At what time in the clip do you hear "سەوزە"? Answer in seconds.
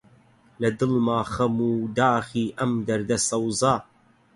3.27-3.75